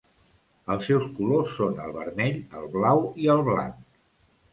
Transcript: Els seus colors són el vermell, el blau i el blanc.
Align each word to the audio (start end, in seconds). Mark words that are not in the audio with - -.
Els 0.75 0.85
seus 0.91 1.03
colors 1.17 1.51
són 1.57 1.77
el 1.83 1.93
vermell, 1.97 2.39
el 2.61 2.65
blau 2.77 3.05
i 3.27 3.31
el 3.35 3.45
blanc. 3.51 3.85